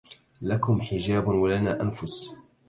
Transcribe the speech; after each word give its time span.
لكم 0.41 0.81
حجاب 0.81 1.27
ولنا 1.27 1.81
أنفس 1.81 2.35